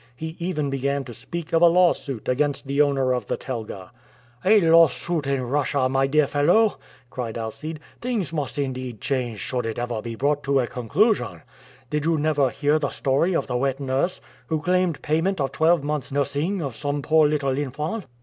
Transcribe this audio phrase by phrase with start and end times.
[0.15, 3.91] He even began to speak of a lawsuit against the owner of the telga.
[4.43, 6.79] "A lawsuit in Russia, my dear fellow!"
[7.11, 7.79] cried Alcide.
[8.01, 11.43] "Things must indeed change should it ever be brought to a conclusion!
[11.91, 15.83] Did you never hear the story of the wet nurse who claimed payment of twelve
[15.83, 18.07] months' nursing of some poor little infant?"